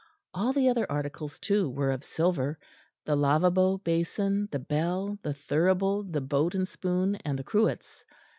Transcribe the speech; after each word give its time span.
All 0.33 0.51
the 0.51 0.67
other 0.67 0.91
articles, 0.91 1.37
too, 1.37 1.69
were 1.69 1.91
of 1.91 2.03
silver: 2.03 2.57
the 3.05 3.15
lavabo 3.15 3.77
basin, 3.83 4.47
the 4.51 4.57
bell, 4.57 5.19
the 5.21 5.35
thurible, 5.35 6.01
the 6.01 6.21
boat 6.21 6.55
and 6.55 6.67
spoon, 6.67 7.17
and 7.17 7.37
the 7.37 7.43
cruets. 7.43 8.03